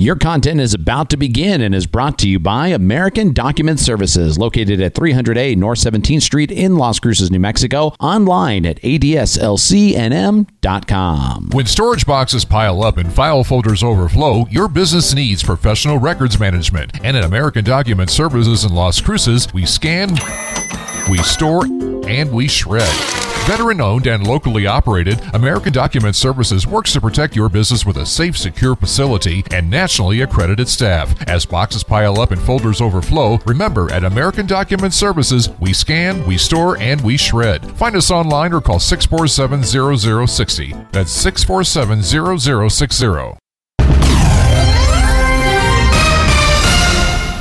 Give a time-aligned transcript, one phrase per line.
[0.00, 4.38] Your content is about to begin and is brought to you by American Document Services,
[4.38, 7.94] located at 300A North 17th Street in Las Cruces, New Mexico.
[8.00, 9.50] Online at adslcnm.com.
[11.52, 16.92] When storage boxes pile up and file folders overflow, your business needs professional records management.
[17.04, 20.16] And at American Document Services in Las Cruces, we scan,
[21.10, 21.66] we store,
[22.08, 23.29] and we shred.
[23.46, 28.06] Veteran owned and locally operated, American Document Services works to protect your business with a
[28.06, 31.20] safe, secure facility and nationally accredited staff.
[31.28, 36.38] As boxes pile up and folders overflow, remember at American Document Services, we scan, we
[36.38, 37.68] store, and we shred.
[37.76, 40.74] Find us online or call 647 0060.
[40.92, 42.02] That's 647
[42.70, 43.39] 0060.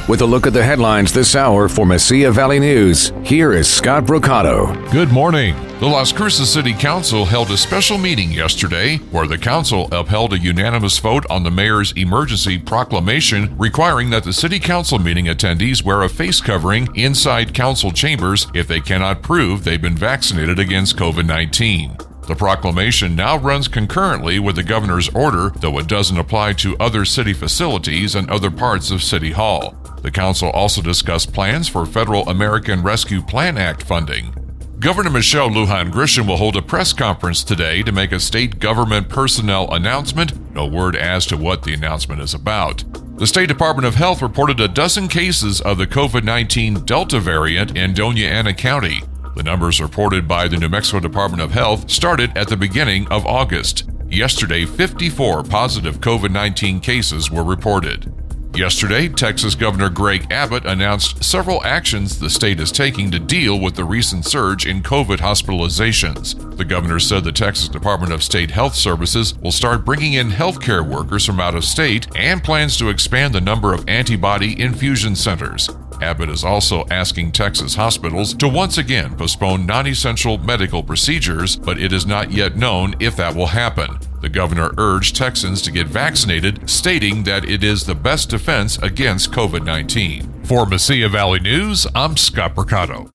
[0.10, 4.06] With a look at the headlines this hour for Mesilla Valley News, here is Scott
[4.06, 4.74] Brocato.
[4.92, 5.56] Good morning.
[5.80, 10.40] The Las Cruces City Council held a special meeting yesterday where the council upheld a
[10.40, 16.02] unanimous vote on the mayor's emergency proclamation requiring that the city council meeting attendees wear
[16.02, 21.28] a face covering inside council chambers if they cannot prove they've been vaccinated against COVID
[21.28, 21.98] 19.
[22.30, 27.06] The proclamation now runs concurrently with the governor's order, though it doesn't apply to other
[27.06, 29.79] city facilities and other parts of City Hall.
[30.02, 34.34] The council also discussed plans for federal American Rescue Plan Act funding.
[34.80, 39.10] Governor Michelle Lujan Grisham will hold a press conference today to make a state government
[39.10, 40.54] personnel announcement.
[40.56, 42.86] No word as to what the announcement is about.
[43.18, 47.76] The State Department of Health reported a dozen cases of the COVID 19 Delta variant
[47.76, 49.02] in Dona Ana County.
[49.36, 53.26] The numbers reported by the New Mexico Department of Health started at the beginning of
[53.26, 53.90] August.
[54.10, 58.14] Yesterday, 54 positive COVID 19 cases were reported.
[58.56, 63.76] Yesterday, Texas Governor Greg Abbott announced several actions the state is taking to deal with
[63.76, 66.58] the recent surge in COVID hospitalizations.
[66.58, 70.86] The governor said the Texas Department of State Health Services will start bringing in healthcare
[70.86, 75.70] workers from out of state and plans to expand the number of antibody infusion centers.
[76.02, 81.80] Abbott is also asking Texas hospitals to once again postpone non essential medical procedures, but
[81.80, 84.00] it is not yet known if that will happen.
[84.22, 89.32] The governor urged Texans to get vaccinated, stating that it is the best defense against
[89.32, 90.44] COVID 19.
[90.44, 93.12] For Mesilla Valley News, I'm Scott Brocato.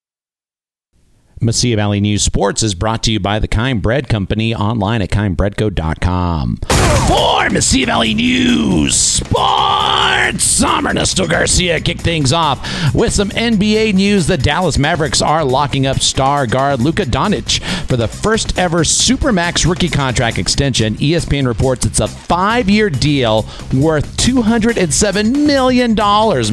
[1.41, 5.11] Mesilla Valley News Sports is brought to you by the Kind Bread Company online at
[5.11, 6.59] kindbreadco.com.
[7.07, 11.81] For Mesilla Valley News Sports, I'm Garcia.
[11.81, 14.27] Kick things off with some NBA news.
[14.27, 19.69] The Dallas Mavericks are locking up star guard Luka Doncic for the first ever Supermax
[19.69, 20.95] rookie contract extension.
[20.95, 23.43] ESPN reports it's a five year deal
[23.75, 25.95] worth $207 million,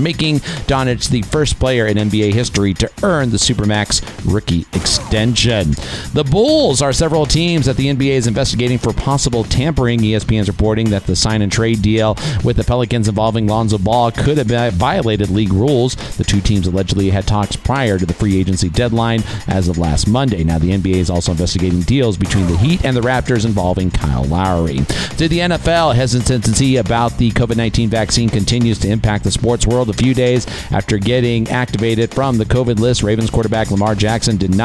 [0.04, 5.72] making Doncic the first player in NBA history to earn the Supermax rookie extension.
[6.14, 10.00] The Bulls are several teams that the NBA is investigating for possible tampering.
[10.00, 14.12] ESPN is reporting that the sign and trade deal with the Pelicans involving Lonzo Ball
[14.12, 15.96] could have violated league rules.
[16.18, 20.08] The two teams allegedly had talks prior to the free agency deadline as of last
[20.08, 20.44] Monday.
[20.44, 24.24] Now, the NBA is also investigating deals between the Heat and the Raptors involving Kyle
[24.24, 24.78] Lowry.
[25.18, 29.90] To the NFL, hesitancy about the COVID 19 vaccine continues to impact the sports world.
[29.90, 34.56] A few days after getting activated from the COVID list, Ravens quarterback Lamar Jackson did
[34.56, 34.61] not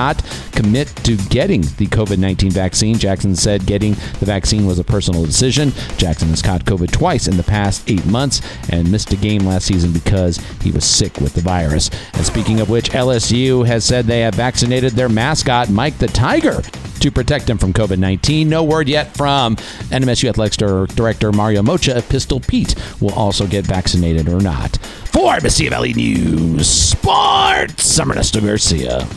[0.52, 2.98] commit to getting the COVID 19 vaccine.
[2.98, 5.72] Jackson said getting the vaccine was a personal decision.
[5.96, 9.66] Jackson has caught COVID twice in the past eight months and missed a game last
[9.66, 11.90] season because he was sick with the virus.
[12.12, 16.60] And speaking of which, LSU has said they have vaccinated their mascot, Mike the Tiger,
[17.00, 18.48] to protect him from COVID 19.
[18.48, 20.56] No word yet from NMSU Athletics
[20.94, 24.76] Director Mario Moccia if Pistol Pete will also get vaccinated or not.
[25.16, 29.06] For Valley News Sports, I'm Garcia.